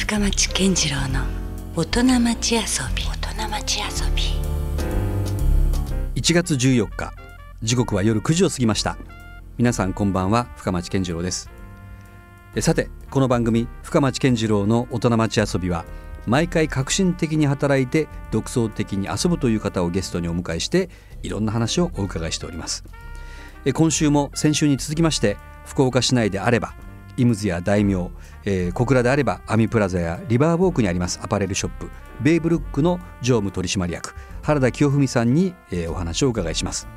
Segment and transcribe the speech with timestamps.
[0.00, 1.26] 深町健次郎の
[1.76, 2.60] 大人町遊
[2.96, 3.04] び。
[3.04, 4.22] 大人町遊び。
[6.14, 7.12] 1月14日
[7.62, 8.96] 時刻は夜9時を過ぎました。
[9.58, 11.50] 皆さんこんばんは深町健次郎です。
[12.56, 15.84] えさてこの番組深町健次郎の大人町遊びは
[16.26, 20.88] 毎回革新的に働いて独創的に遊ぶという方をゲストにお迎えして
[21.22, 22.84] いろんな話をお伺いしております。
[23.66, 25.36] え今週も先週に続きまして
[25.66, 26.74] 福岡市内であれば
[27.16, 28.10] イムズや大名、
[28.44, 31.90] えー小倉であればアミプラザやリバーウォークにありますアパレルショップ
[32.20, 36.88] ベイブルックの常務取締役原田清文さんに、えーお話をお伺いします。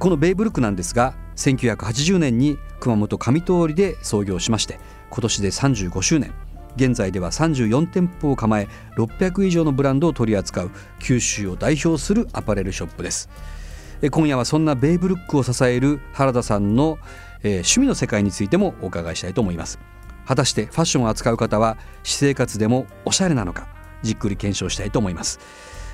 [0.00, 6.32] このベイブルックなんですが1980年に熊本上通りで創業しまして今年で35周年。
[6.76, 13.30] 現在では34店舗を構え600以上のブランドを取り扱う九州を代表するアパレルショップです。
[14.10, 16.98] 今夜はそんなベイブルックを支える原田さんの、
[17.42, 19.78] えー趣味の世界についてもお伺いしたいと思います。
[20.26, 23.68] 果たしてファッションを扱う方は私生活でもおしゃれなのか
[24.02, 25.40] じっくり検証したいと思います。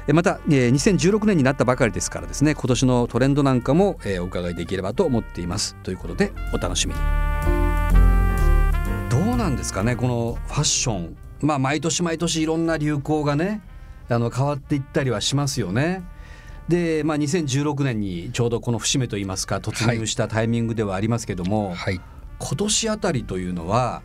[0.09, 5.77] えまた、えー2016年になったばかりですからですね今年のトレンドなんかも、えーお伺いできればと思っています。
[5.83, 7.01] ということでお楽しみに。
[9.09, 11.17] どうなんですかねこのファッション。
[11.41, 13.63] まあ毎年毎年いろんな流行がね
[14.09, 16.03] あの変わっていったりはしますよね。
[16.69, 22.01] で、まあ、2016年にちょうどこの節目といいますか突入したタイミングではありますけども、はい、
[22.39, 24.03] 今年あたりというのは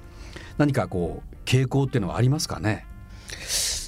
[0.58, 2.86] 何かこう傾向っていうのはありますかね？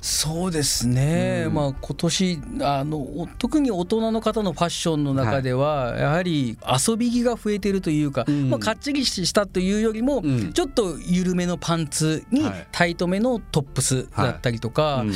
[0.02, 1.54] そうですね、うん。
[1.54, 8.50] まあ今年あのお特に大人の方のファッションの中では、やはり遊び着が増えてるというか、うん。
[8.50, 10.52] まあ、かっちりしたというよりも、うん。
[10.52, 12.68] ちょっと緩めのパンツにはい。
[12.72, 15.14] タイトめのトップスだったりとか、うん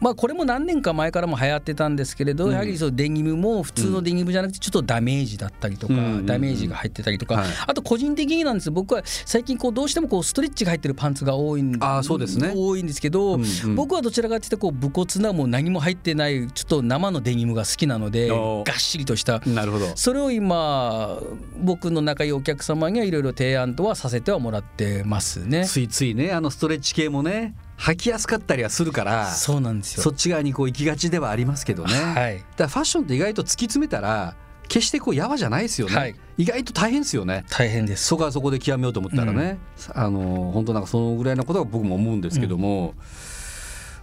[0.00, 2.52] まあ、これも何年か前からも流行ってたんですけれど、うん。
[2.52, 6.26] やはりそうデニムも普通のデニムじゃなくてちょっとダメージだったりとか、うん。
[6.26, 7.48] ダメージが入ってたりとか、はい。
[7.66, 8.70] あと個人的になんです。
[8.70, 12.52] 僕は最近こうどうしてもこうストレッチが入ってるパンツが多いんあーそうですね。
[12.54, 13.38] 多いんですけど、
[13.74, 19.40] 僕はどちらかというとこう武骨なもう何も入ってないちょっと生のデニムが好きなのでがっしりとした。
[19.40, 19.86] なるほど。
[19.96, 21.18] それを今
[21.62, 25.66] 僕の仲いいお客様にはいろいろ提案とはさせてはもらってますね。
[25.66, 30.02] ついついねあのストレッチ系もね履きやすかったりはするからそうなんですよ。
[30.02, 32.36] そっち側にこう行きがちではありますけどね、はい。
[32.36, 34.36] だからファッションって意外と突き詰めたら
[34.68, 36.14] 決してこうやわじゃないですよね、はい。
[36.36, 37.44] 意外と大変ですよね。
[37.48, 38.04] 大変です。
[38.04, 39.58] そこはそこで極めようと思ったらね、
[39.94, 42.94] あの本当なんかそのぐらいのことは僕も思うんですけども、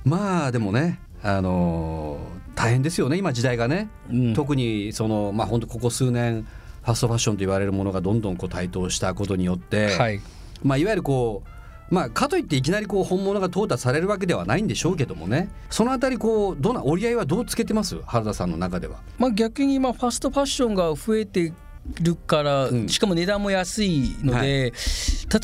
[0.04, 2.20] まあでもねあの
[2.56, 4.34] 大変ですよね今時代がね、うん。
[4.34, 6.48] 特にそのまあ本当ここ数年
[6.84, 10.20] ファストファッションと言われるものがどんどんこう台頭したことによって、はい。
[10.64, 11.50] まあ、いわゆるこう
[11.90, 15.50] まあ、かといっていきなりこう本物が淘汰されるわけではないんでしょうけどもね。
[15.70, 17.98] そのあたりこうどうな折り合いはどうつけてます？
[18.06, 18.98] 原田さんの中では。
[19.18, 21.54] まあ、逆に今ファストファッションが増えて
[22.02, 22.90] るから、うん。
[22.90, 24.72] しかも値段も安いので、はい。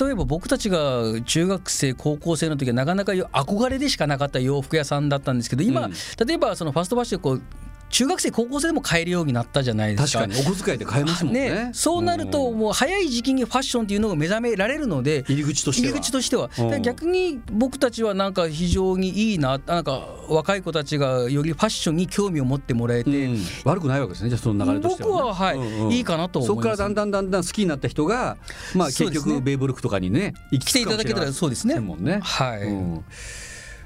[0.07, 5.93] 例えば僕たちが中学生高校生の時はなかなか憧れでしかなかった洋服屋さんだったんですけど今、うん。
[6.27, 7.41] 例えばそのファストファッションこう
[7.93, 10.21] 中学生高校生でも買えるようになったじゃないですか。
[10.21, 10.47] 確かに。
[10.47, 11.49] お小遣いで買えますもんね。
[11.51, 12.57] ね、そうなるとん。
[12.57, 15.91] もう早い時期にファッションっていうのが目覚められるので入り口としては。
[15.91, 16.49] 入り口としては、
[16.79, 23.43] 逆に僕たちはなんか非常にいいななんか若い子たちがよりファッションに興味を持ってもらえて、うん。
[23.63, 24.29] 悪くないわけですね。
[24.29, 25.91] じゃあその流れとしては、ね、僕ははいうんうん。
[25.91, 26.55] いいかなと思います。
[26.55, 28.37] そこからだんだんだんだん好きになった人が
[28.73, 31.79] まあ結局ベイブルックとかにね行き来ていただけたらそうですね。
[31.79, 32.19] ね。
[32.23, 33.05] はい、うん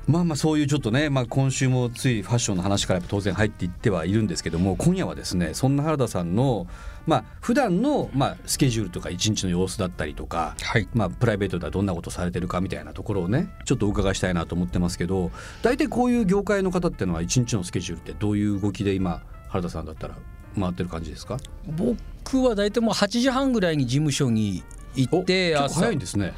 [0.08, 6.66] まあまあそういうちょっとね、まあ、今週もついファッションの話からやっぱ当然入っていってはいるんですけども今夜はですねそんな原田さんの
[7.06, 10.88] まあ普段のまあスケジュールとか一日の様子だったりとか、はい。
[10.94, 15.32] まあ、プライベートではどんなことされてるかみたいなところをねちょっとお伺いしたいなと思ってますけど
[15.62, 20.16] 大体こういう業界の方っていうのは一日のスケジュールってどういう動きで今原田さんだったら
[20.58, 21.38] 回ってる感じですか？
[21.68, 24.64] 僕は大体もう8時半ぐらいに事務所に
[24.98, 26.34] 行っとって結構早いんですね。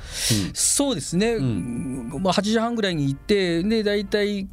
[0.54, 2.10] そうですね、ん。
[2.22, 4.48] まあ、8時半ぐらいに行ってで大体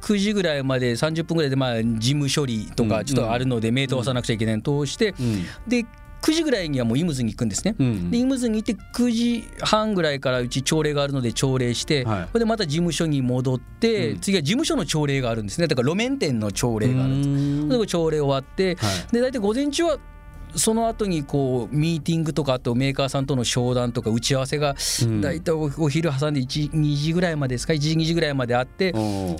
[0.00, 2.88] 9時ぐらいまで30分ぐらいでまあ事務処理とうん。
[2.88, 5.44] かちょっとあるので、メイトを押さなくちゃいけないのを通して、うん。
[5.66, 5.84] で
[6.20, 7.76] 9時ぐらいにはもうイムズに行くんですね。
[7.78, 8.10] うん。
[8.10, 12.28] でイムズに行って9時半ぐらいからうち朝礼があるので朝礼して、はい。
[12.28, 14.20] それでまた事務所に戻って、うん。
[14.20, 15.68] 次は事務所の朝礼があるんですね。
[15.68, 17.68] だから路面店の朝礼があるん。
[17.68, 17.86] です。
[17.86, 19.12] 朝礼終わって、はい。
[19.12, 19.98] で大体午前中は
[20.54, 25.20] その後にこうミーティングとかあとメーカーさんとの商談とか打ち合わせがうん。
[25.20, 28.92] 大体おお昼挟んで1 2時ぐらいまでですか？1時2時ぐらいまであって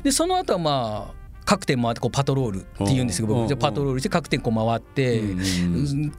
[0.03, 1.15] でその後はまあ
[1.45, 3.41] 各店回ってこうパトロールっていうんですけどうん。
[3.43, 5.23] 僕じゃあパトロールして各店こう回って、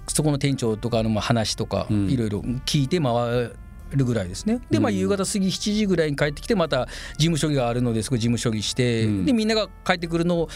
[0.07, 2.09] そこの店長とかのまあ話とかうん。
[2.09, 3.51] いろいろ聞いて回
[3.91, 4.61] るぐらいですね。
[4.71, 4.97] でまあうん。
[4.97, 6.87] 夕方過ぎ7時ぐらいに帰ってきてまた
[7.17, 10.49] 事務処理があるのでそこ事務処理して、うんでみんなが帰ってくるのを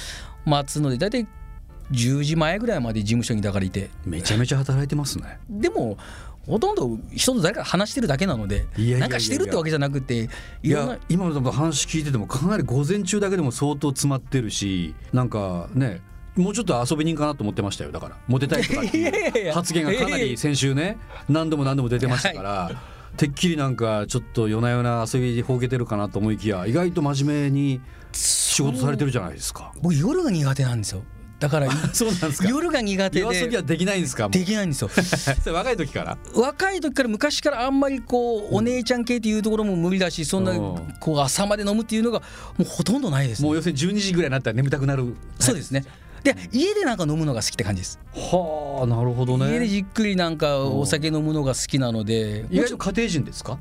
[0.46, 1.28] 待つので大体
[1.94, 3.90] 10時前ぐらいまで事務所にだからいて。
[4.06, 5.40] めちゃめちゃ働いてますね。
[5.50, 5.98] でも
[6.46, 8.66] ほとんど人と誰か話してるだけなので
[9.00, 10.30] なんかしてるってわけじゃなくて
[10.62, 16.02] いや今の話聞いててもかなり午前中だけでも相当詰まってるしなんかね
[16.36, 17.92] もうちょっと遊び人かなと思ってましたよ。
[17.92, 20.98] だからモテたいとかっていう や発言がかなり先週ね
[21.30, 22.82] 何度も何度も出てましたから、
[23.18, 27.82] てっきりなんかちょっと夜な夜な遊びほうけてるかなと思いきや意外と真面目に
[28.14, 29.72] 仕事されてるじゃないですか。
[29.80, 31.04] 僕夜が苦手なんですよ
[31.44, 32.48] だからそうなんですか。
[32.48, 33.20] 夜が苦手で。
[33.20, 34.90] 夜遊びはできないんですかできないんですよ。
[35.54, 36.18] 若い時から？
[36.34, 40.94] 若い時から昔からあんまりこうお姉ちゃん系っていうところも無理だしそんなうん。
[41.02, 42.22] こう朝まで飲むっていうのが
[42.58, 43.42] もうほとんどないです。
[43.42, 45.16] ねもう要するに12時ぐらいになったら眠たくなる。
[45.38, 45.84] そうですね。
[46.24, 49.52] で家でなんか飲むのが好きって感じです、はあなるほどね。
[49.52, 52.46] 家でじっくりなんかお酒飲むのが好きなので。
[52.50, 53.60] 意外と家庭人ですか？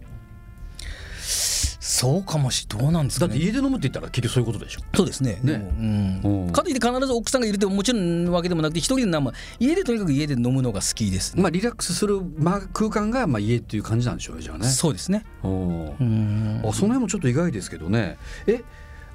[1.85, 3.31] そうかもしどうなんですかね。
[3.31, 4.83] だって家で飲むって言ったら結局そういうことでしょ。
[4.95, 5.41] そうですね。
[5.43, 5.55] ね。
[5.55, 6.21] うん。
[6.47, 6.53] うん。
[6.53, 14.69] かといって必ず奥さんがいるってもちろんわけでもなくて一人で飲む家でとにかく家で飲むのが好きです、まあリラックスする、まあ、空間がまあ家っていう感じなんでしょうねじゃあね。
[14.69, 15.25] そうですね。
[15.43, 16.61] おうん。
[16.65, 18.17] あその辺もちょっと意外ですけどね。
[18.47, 18.63] え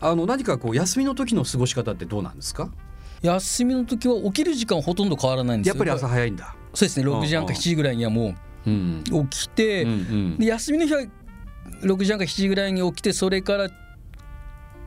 [0.01, 2.69] あの何かこう休みの時の過ごし方ってどうなんですか？
[3.21, 5.75] 休みの時は起きる時間ほとんど変わらないんですよ。
[5.75, 6.53] やっぱり朝早いんだ。
[6.73, 7.07] そうですね。
[7.07, 8.35] 6時半か7時ぐらいにはも
[8.65, 9.03] うん。
[9.09, 10.37] う起きて、うんうん。
[10.37, 11.05] で休みの日は
[11.81, 13.69] 6時半か7時ぐらいに起きてそれから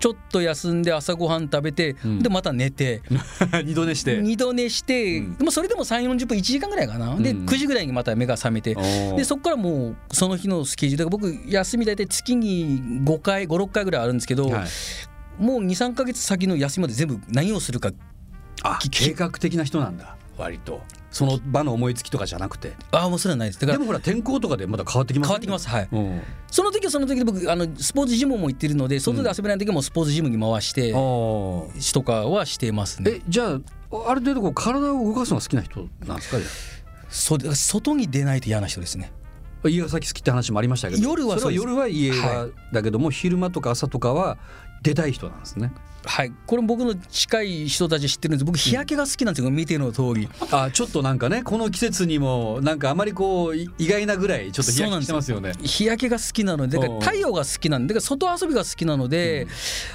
[0.00, 2.22] ちょっと休んで朝ごはん食べて、うん。
[2.22, 3.02] でまた寝て。
[3.64, 4.16] 二度寝して。
[4.16, 5.36] 二度寝して、うん。
[5.36, 7.44] でもそれでも3 4 0分1時間ぐらいかな、でうん。
[7.44, 9.16] 9時ぐらいにまた目が覚めて、おー。
[9.16, 14.68] でそこからもうその日のスケジュールだから僕休み大体月に5回56回ぐらいあるんですけど、はい。
[15.38, 17.90] もう23か月先の休みまで全部何をするか
[18.62, 20.80] あき計画的な人なんだ割と。
[21.10, 22.76] その場の思いつきとかじゃなくて？
[22.92, 23.60] ああもうそれはないです。
[23.60, 25.68] だからでもほら天候とかでまた変わってきます変わってきます。
[25.68, 25.88] はい。
[25.90, 26.22] うん。
[26.48, 31.94] その時はその時で僕あのスポーツジムも行ってるので外で遊べない時はもうスポーツジムに回して、あー。
[31.94, 33.10] とかはしてますね。
[33.16, 33.60] えじゃあ
[34.08, 36.38] ある程度こう体を動かすのが好きな人なんですか？
[37.08, 39.12] そ外に出ないと嫌な人ですね。
[39.64, 41.02] あ家が先好きって話もありましたけど。
[41.02, 44.38] そ夜は夜は家は、はだけども昼間とか朝とかは
[44.82, 45.72] 出たい人なんですね。
[46.02, 46.32] はい。
[46.46, 48.44] これ僕の近い人たち知ってるんです。
[48.46, 49.50] 僕日焼けが好きなんですよ。
[49.50, 50.30] 見ての通り。
[50.50, 55.52] あちょっとなんかねこの季節にもなんかあまりこうい意外なぐらいちょっと日焼けしてますよね。
[55.60, 59.46] 日焼けが好きなので太陽が好きなんでだから外遊びが好きなので、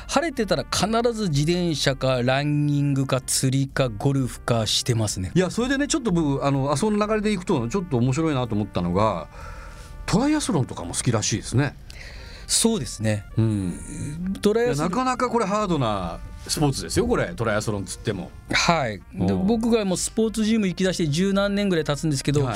[0.07, 5.31] 晴れてたら必ず自転車かランニングか釣りかゴルフかしてますね。
[5.33, 9.27] いやそれでねちょっと僕あのあその流れでいくとちょっと面白いなと思ったのが
[10.05, 11.75] トライアスロンとかも好きらしいですね、
[12.47, 13.25] そうですね。
[13.37, 17.33] うん、トライアスロンなかなかこれハードなスポーツですよこれ。
[17.35, 18.29] トライアスロンつっても。
[18.51, 19.01] はい。
[19.13, 22.55] で僕がもうスポーツジム行きだして十何年ぐらい経つんですけど、はい。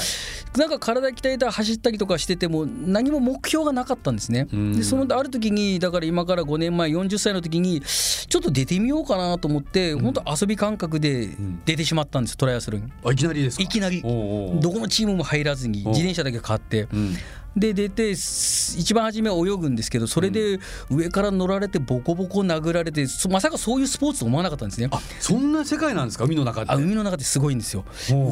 [0.60, 4.48] なんか体鍛えた走ったりとかしてても何も目標がなかったんですね。
[4.54, 4.78] うん。
[4.78, 11.62] でそのある時にだから今から5年前40歳の時にちょっと出てみようかなと思って、本当遊び感覚でん。
[11.66, 12.92] 出てしまったんですトライアスロンに。
[13.04, 13.64] あいきなりですか？
[13.64, 14.04] いきなり。
[14.06, 14.62] おうおう。
[14.62, 16.88] どこのチームも入らずにお自転車だけ買って。
[16.94, 17.16] うん
[17.60, 20.60] で出てす一番初めは泳ぐんですけどそれで
[20.90, 24.88] 上から乗られてボコボコ殴られてそまさかそういうスポーツと思わなかったんですね。
[24.92, 26.24] あそんな世界なんですか？
[26.24, 27.86] 海の中ってあ海の中ってすごいんですよ。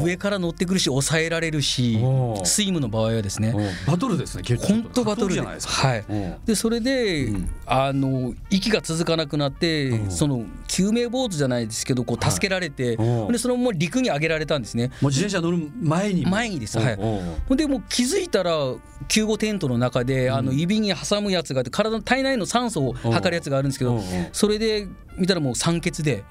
[0.03, 1.99] 上から乗ってくるし抑えられるし
[2.43, 3.53] スイムの場合はですね。
[3.85, 5.73] バトルですね結構本当バトルじゃないですか。
[5.73, 6.05] はい。
[6.45, 7.49] でそれで、うん。
[7.65, 14.89] あの息が続かなくなって、うんその救命ボートじゃないですけどこう助けられて、うんでそのまま陸に上げられたんですね。
[15.01, 16.23] もう自転車乗る前に。
[16.23, 16.77] も前にです。
[16.77, 16.95] はい。
[16.95, 18.51] ほんでもう気づいたら
[19.17, 23.99] 救護テントの中で、あの指に挟むやつがあって体の体内の酸素を測るやつがあるんですけど、
[24.31, 26.23] それで見たらもう酸欠で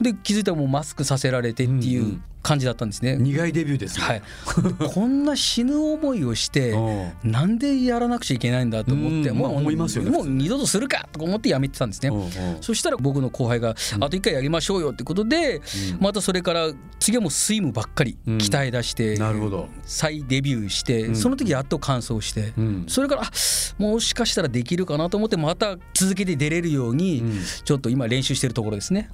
[0.00, 3.16] で気づいたらもうマスクさせられてっていうん感じだったんですね。
[3.16, 4.04] 苦いデビューですね。
[4.04, 4.22] はい、
[4.92, 6.74] こんな死ぬ思いをして
[7.24, 12.12] なんでやらなくちゃいけないんだと思ってうんまあ思いますよねもう二度とするかとか思ってやめてたんですね。
[12.60, 15.62] そしたら僕の後輩が「あと一回やりましょうよ」ってことで、
[15.98, 16.70] またそれから
[17.00, 18.38] 次はもうスイムばっかりうん。
[18.38, 19.68] 鍛え出して、なるほど。
[19.82, 21.16] 再デビューして、ん。
[21.16, 22.84] その時やっと完走して、うん。
[22.88, 23.30] それからあ
[23.78, 27.40] もしかしたらできるかなと思ってまた続けて出れるように、うん。
[27.64, 29.08] ちょっと今練習してるところですね。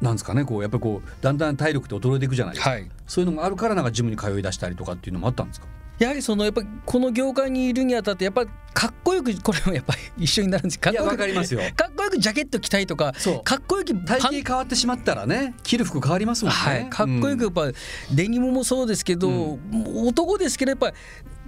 [0.00, 2.90] なんですかねこうやっぱりこうだんだん体力って衰えていくじゃないですか、はい。
[3.06, 5.66] そういうのもあるからなんかジムに通い出したりとかっていうのもあったんですか？
[5.98, 10.78] やはりそのやっぱりこの業界にいるにあたってやっぱりかっこよくこれもやっぱり一緒になるんです。
[10.78, 11.60] かっこよくいやわかりますよ。
[11.74, 13.42] かっこよくジャケット着たいとかそう。
[13.42, 17.72] かっこよく体型変わってしまったらね着る服変わりますもんね、はい、かっこよくやっぱ
[18.14, 19.58] デニムもそうですけど、う
[20.06, 20.96] 男ですけどやっぱり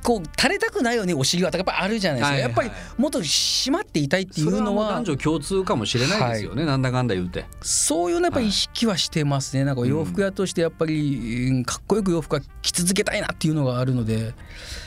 [0.02, 1.50] こう垂れたくないよねお尻は。
[1.52, 2.50] やっぱあるじゃないですか、はいはい。
[2.50, 7.46] やっぱりもっと締まっていたいっていうのは男女共通かもしれないですよね、なんだかんだ言うて。
[7.62, 9.64] そういうのやっぱり意識はしてますね。
[9.64, 14.34] なんか洋服屋としてやっぱり、うんかっこよく洋服は着続けたいなっていうのがあるので。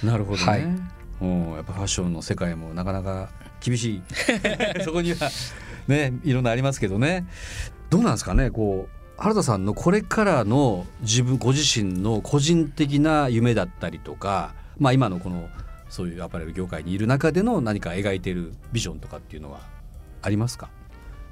[0.03, 0.62] なるほどね、はい。
[1.22, 4.01] うんやっぱファッションの世界もなかなか厳しい。
[4.84, 5.30] そこには
[5.88, 7.25] ねいろんなありますけどね。
[7.89, 15.50] どうなんですかねこう原田さんのこれからの自分ご自身の個人的な夢だったりとかまあ、今のこの
[15.90, 19.60] そういうアパレル業界にいる中での何か描いているビジョンとかっていうのは
[20.22, 20.70] ありますか？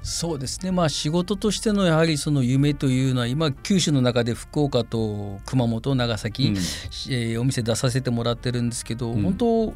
[0.02, 0.70] そうですね。
[0.70, 9.74] まあ仕事としてのやはりその夢というのは今九州の中で福岡と熊本長崎、うん、えー、お店出させてもらってるんですけど、うん、本当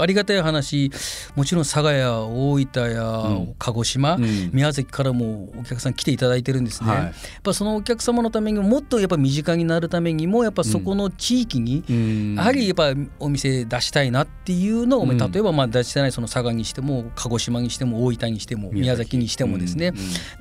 [0.00, 0.90] ありがたい話。
[1.36, 19.10] もちろん佐賀や大分や鹿児島、うん、宮崎からもお客さん来ていただいてるんですね、はい、やっぱそのお客様のためにもっとやっぱ身近になるためにもやっぱそこの地域に、うん、やはりやっぱお店出したいなっていうのを、うん、例えばまあ出してないその佐賀にしても鹿児島にしても大分にしても宮崎。
[19.20, 19.92] にしてもですね、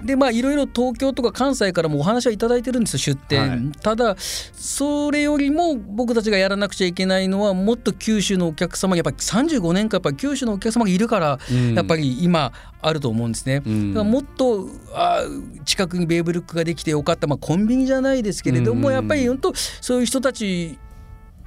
[0.03, 9.17] でまあいろいろ東京とか関西からもお話はいただいてるんです出店、はい、ただそれよりも僕たちがやらなくちゃいけないのはもっと九州のお客様やっぱり
[9.49, 11.39] 35年間やっぱ九州のお客様がいるから、
[11.75, 13.55] やっぱり今あると思うんですね。
[13.55, 15.23] だからもっとあ
[15.65, 20.77] 近くにベーブルックができてよかった、まあ、コンビニじゃないですけれども、やっぱり本当そういう人たち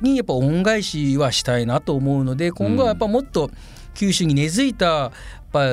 [0.01, 3.51] にやっぱ恩返しはしたいなと思うので今後はやっぱもっと
[3.95, 5.13] 九州に根付いたやっ
[5.53, 5.67] ぱ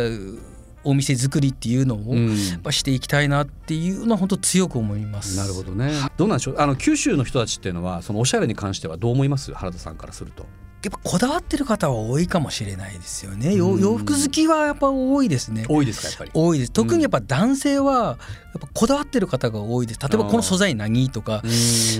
[0.84, 5.36] お店作りっていうのをやっぱしていきたいなっていうのは本当強く思います。
[5.36, 5.92] なるほどね。
[6.16, 6.56] どうなんでしょう？
[6.58, 9.54] あの九州の人たちっていうのはそのおしゃれに関してはどう思います？
[9.54, 10.46] 原田さんからすると。
[10.82, 13.56] やっぱこだわってる方は多いかもしれないですよね。
[13.56, 15.66] 洋服好きはやっぱ多いですね。
[15.68, 16.32] 多いですかやっぱり。
[16.34, 16.72] 多いです。
[16.72, 20.00] 特にやっぱ男性はやっぱこだわってる方が多いです。
[20.00, 21.44] 例えばこの素材何とか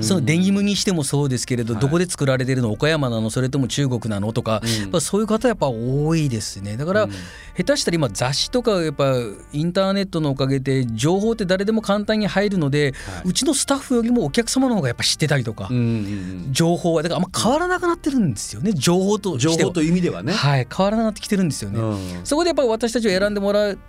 [0.02, 2.72] そのデニムにしてもそうですけれど、どこで作られてるの？
[2.72, 3.30] 岡山なの？
[3.30, 4.32] それとも中国なの？
[4.32, 6.78] とか、やっぱそういう方やっぱ多いですね。
[6.78, 7.08] だから、
[7.58, 9.14] 下手したら今雑誌とかやっぱ
[9.52, 12.94] インターネットのおかげで情報って誰でも簡単に入るので、
[13.26, 15.70] うちのスタッフよりもお客様の方がやっぱ知ってたりとか、
[16.52, 21.80] 情報はだからあんま変わらなくなってるんですよね情報と情報という意味ではね、はい、変わらなくなってきてるんですよね。
[22.24, 23.80] そこでやっぱり私たちを選んでもらう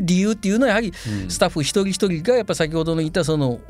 [0.00, 0.92] 理由っていうのはやはり
[1.28, 3.60] スタッフ一人一人がやっぱ先ほどの言ったその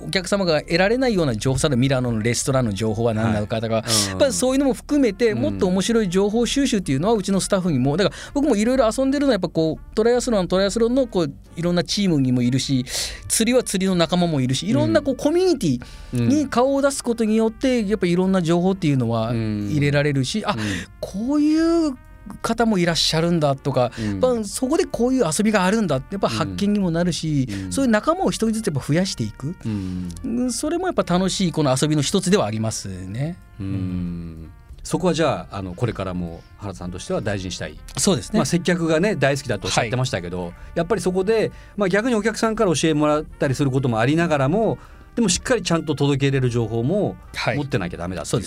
[0.00, 12.84] お客様が得られないような情報さミラノのレストランの情報は何なのかとか、はい、やっぱりそういうのも含めてもっと面白い情報収集っていうのはうちのスタッフにもだから僕もいろいろ遊んでるのはやっぱこうトライアスロントライアスロンのこういろんなチームにもいるし
[13.28, 20.54] 釣りは釣りの仲間もいるしいろんなこうコミュニティに顔を出すことによってやっぱりいろんな情報っていうのは入れられるしあ
[21.00, 21.96] こういう
[22.28, 23.92] 方もいらっしゃるんだとか、
[24.22, 33.38] うん、そこでこういう遊びがあるんだってやっぱ発見にもなるし、うん、そういう仲間を一人ずつやっぱ増やしていく、うん、それもやっぱ楽しいこの遊びの一つではありますね。
[33.60, 34.52] うん。
[34.84, 37.78] そこはじゃああのこれからも原さんとしては大事にしたい。
[37.98, 44.78] そうですね、まあ、接客がね大好きだとおっしゃってましたけど、はい、やっぱりそこで、まあ、逆にお客さんから教えてもらったりすることもありながらも
[45.14, 47.16] でもしっかりちゃんと届けれる情報も
[47.56, 48.44] 持ってなきゃダメだという、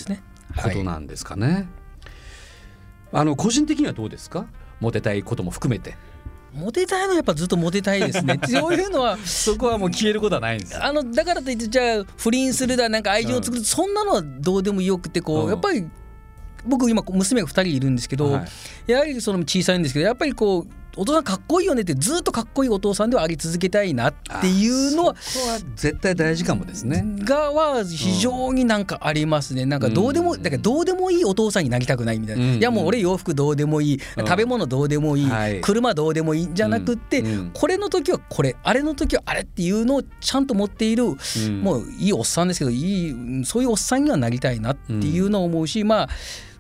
[0.56, 1.68] ことなんですかね。
[3.12, 4.46] あの個人的にはどうですか？
[4.80, 5.96] モテたいことも含めて。
[6.54, 8.40] モテたいのはやっぱずっとモテたいですね。
[8.50, 9.18] そういうのは。
[9.18, 15.88] そこはもう消えることはないんですあのだからといってじゃあ不倫するだなんか愛情を作る、うん、そんなのはどうでもよくてこう、うん、やっぱり
[16.66, 18.46] 僕今娘が2人いるんですけど、は
[18.88, 25.16] い、やはりその小さいんですけどやっぱりこうお父さんかっこいいよねってずっとかっこいいお父さんではあり続けたいなっていうのは
[25.76, 27.06] 絶対大事かもですね。
[27.20, 29.66] がは非常になんかありますね。
[29.66, 32.44] なんかどうでも、だからどうでもいいお父さんになりたくないみたいな。
[32.56, 36.50] いやもう俺洋服どうでもいい、食べ物どうでもいい、車どうでもいい。
[36.54, 38.56] じゃなくって、これの時はこれ。
[38.64, 41.06] あれの時はあれっていうのをちゃんと持っている、
[41.62, 46.10] もういいおっさんですけどいいそういうおっさんにはなりたいなっていうのを思うし、まあ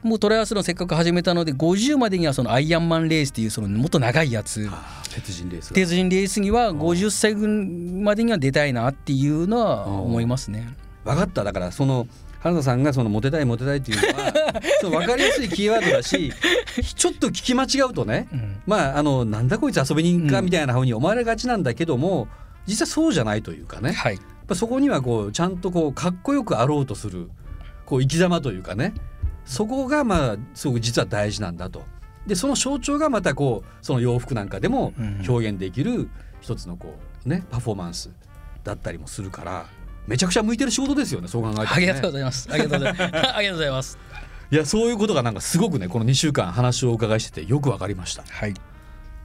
[0.03, 4.69] もうトライアスロンせっかく始めたので50までにはそのアイアンマンレースっていうそのもっと長いやつ。
[5.13, 10.73] 鉄人レース鉄人レースには50歳までには出たいなっていうのは思いますね。
[11.03, 11.43] 分かった。
[11.43, 12.07] だからその
[12.41, 14.31] 原田さんがそのモテたいモテたいっていうのは
[14.81, 16.33] 分かりやすいキーワードだし
[16.95, 22.27] ちょっと聞き間違うとね、うん、まああのなんだこいつ遊び人かみたいなふうに思われがちなんだけども、
[22.65, 24.19] 実はそうじゃないというかね、はい、
[24.55, 27.29] そこにはこうちゃんとこうかっこよくあろうとする
[27.85, 28.93] こう生き様というかね
[29.51, 31.83] そこがまあすごく実は大事なんだと。
[32.25, 34.93] でその象徴がまたこうその洋服なんかでも
[35.27, 38.11] 表現できる一つのこうねパフォーマンス
[38.63, 39.65] だったりもするから
[40.07, 42.49] めちゃくちゃ向いてる仕事ですよねそう考えたら、ね、ありがとうございます。
[42.49, 43.03] ありがとうございます。
[43.35, 43.99] ありがとうございます。
[44.51, 48.23] いやそういうことがなんかすごくねこの2週間話をお伺いしててよくわかりました。
[48.29, 48.53] はい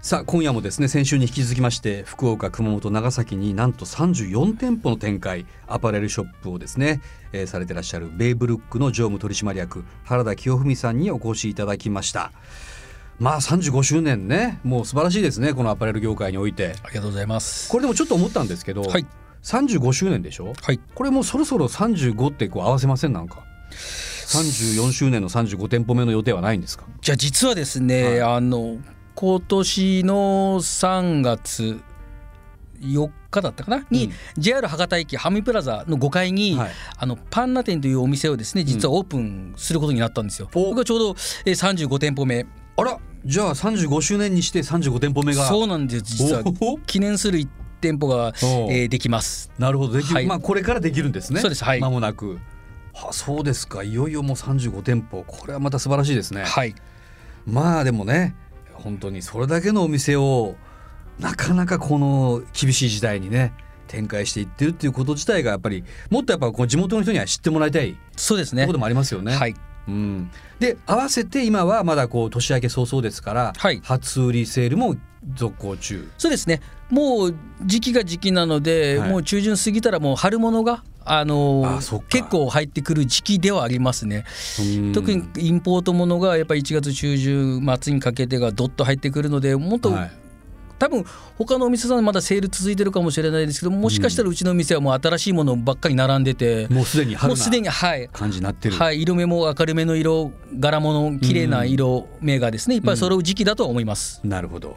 [0.07, 7.01] さあ今夜もですね先週に引き続きまして福岡熊本長崎になんと34店舗の展開アパレルショップをですね、
[7.33, 12.31] えー、されてらっしゃるベイブルックの常務取締役原田清文さんにお越しいただきました。
[13.19, 16.77] まあ35周年ねもう素晴らしいですねこのアパレル業界において。
[16.85, 17.69] ありがとうございます。
[17.69, 19.07] これでもちょっと思ったんですけど、はい、
[19.43, 26.85] 35周年でしょ、はい、これもうそろそろ35ってこう合わせませんなんか？34周年の35店舗目の予定はないんですか？
[27.01, 28.77] じゃあ実はですね、はい、あの
[29.17, 31.81] 今年の3月
[32.81, 33.87] 4日だったかな？
[33.91, 36.71] に、JR 博多駅ハミプラザの5階に、はい。
[36.99, 40.51] あのパンナ店というお店をですね実はオープンすることになったんですよ。
[40.55, 40.67] お。
[40.67, 42.47] 僕はちょうどえー35店舗目。
[42.77, 45.47] あらじゃあ35周年にして35店舗目が。
[45.47, 46.45] そうなんです実は。
[46.87, 47.49] 記念する1
[47.81, 49.51] 店舗が、おえーできます。
[49.59, 50.27] なるほどできる、はい。
[50.27, 51.41] まあこれからできるんですね。
[51.41, 51.81] そうですはい。
[51.81, 52.39] 間もなく。
[52.93, 53.83] はそうですか。
[53.83, 55.25] いよいよもう35店舗。
[55.27, 56.45] これはまた素晴らしいですね。
[56.45, 56.75] はい。
[57.47, 58.35] まあでもね
[58.83, 60.57] 本当にそれだけのお店を
[61.19, 63.53] なかなかこの厳しい時代にね
[63.87, 68.63] 展開していってるっていうこと自体がやっぱりもっとやっぱこう地元の人には知ってもらいたいそうですね。
[68.63, 69.35] ところでもありますよね。
[69.35, 69.55] はい。
[69.89, 73.81] うん、で合わせて今はまだこう年明け早々ですから、はい。
[73.85, 74.97] 初売りセールも
[75.35, 76.11] 続行中。
[76.19, 76.61] そうですね。
[76.91, 79.11] もう時期が時期なので、はい。
[79.11, 84.25] もう中旬過ぎたらもう春物があの結構入ってくる時期ではありますね。
[84.61, 90.27] うん特にインポートものがやっぱり1月中旬末にかけてがどっと入ってくるのでもっと、はい
[90.79, 91.05] 多分
[91.39, 98.77] 他のお店さんまだセール続いてるかもしれないですけどもしかしたらうちの店はもう新しいものばっかり並んでて、もうすでに春なもうすでにはい感じになってる。
[98.77, 104.21] はい、色目も明るめの色柄物綺麗な色目がですねいっぱい揃う時期だと思います。
[104.25, 104.77] なるほど。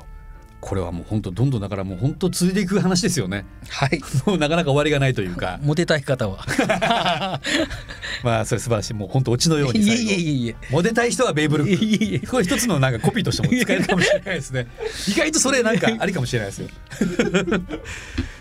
[0.62, 3.46] これはもう本当どんどんだからもう本当続いていく話ですよね。
[3.70, 6.46] はい もうなかなか終わりがないというか、 モテたい方は
[8.24, 11.86] まあそれ素晴らしいもう本当オチのように最後いえいえいえモテたい人はベイブルック。
[11.86, 14.68] いえいえこれ一つのなんかコピーとしても使えるかもしれないですね。
[15.08, 16.68] 意外とそれなんかありかもしれないですよ。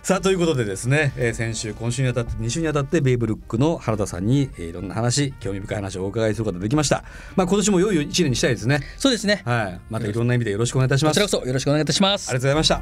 [0.08, 7.04] さあということでですね、えー先週今週にあたって2週にあたってベイブルックの原田さんに、えーいろんな話興味深い話をお伺いすることができました。
[7.36, 8.80] まあ今年も良い一年にしたいですね。
[8.96, 9.80] そうですねはい。
[9.90, 11.20] またいろんな意味でよろしくお願いいたします。
[11.20, 12.80] こちらこそよろしくお願いいたしますありがとうございました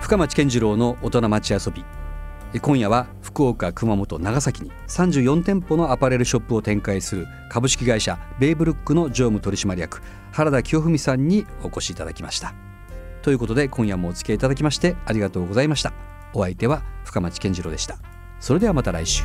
[0.00, 1.84] 深町健次郎の大人町遊び
[2.54, 10.00] え今夜は福岡熊本長崎に34店舗のアパレルショップを展開する株式会社ベイブルックの常務取締役
[10.32, 12.54] 原田清文さんにお越しいただきました
[13.22, 15.92] ということで今夜もお付き合いいただきましてありがとうございました。
[16.32, 17.96] お相手は深町健次郎でした。
[18.40, 19.22] それではまた来週.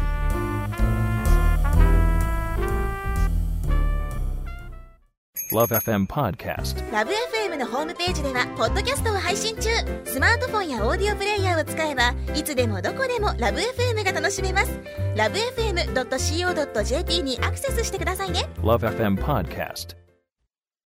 [6.91, 9.69] ラブ f m のホームページではポッドキャストを配信中。
[10.03, 14.79] スマートフォンやオーディオプレイヤーを使えばいつでもどこでもラブ f m が楽しめます。
[15.15, 18.50] ラブ FM.co.jp にアクセスしてくださいね。
[18.57, 20.04] LoveFM Podcast.